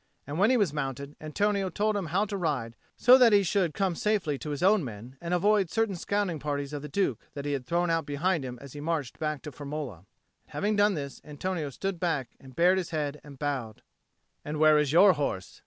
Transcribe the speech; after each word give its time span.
And 0.25 0.39
when 0.39 0.49
he 0.49 0.57
was 0.57 0.73
mounted, 0.73 1.15
Antonio 1.21 1.69
told 1.69 1.95
him 1.95 2.07
how 2.07 2.25
to 2.25 2.35
ride, 2.35 2.75
so 2.97 3.19
that 3.19 3.33
he 3.33 3.43
should 3.43 3.75
come 3.75 3.93
safely 3.93 4.39
to 4.39 4.49
his 4.49 4.63
own 4.63 4.83
men, 4.83 5.15
and 5.21 5.31
avoid 5.31 5.69
certain 5.69 5.93
scouting 5.95 6.39
parties 6.39 6.73
of 6.73 6.81
the 6.81 6.89
Duke 6.89 7.19
that 7.35 7.45
he 7.45 7.53
had 7.53 7.67
thrown 7.67 7.91
out 7.91 8.07
behind 8.07 8.43
him 8.43 8.57
as 8.63 8.73
he 8.73 8.81
marched 8.81 9.19
back 9.19 9.43
to 9.43 9.51
Firmola. 9.51 9.97
And 9.97 10.05
having 10.47 10.75
done 10.75 10.95
this, 10.95 11.21
Antonio 11.23 11.69
stood 11.69 11.99
back 11.99 12.29
and 12.39 12.55
bared 12.55 12.79
his 12.79 12.89
head 12.89 13.21
and 13.23 13.37
bowed. 13.37 13.83
"And 14.43 14.57
where 14.59 14.79
is 14.79 14.91
your 14.91 15.13
horse?" 15.13 15.59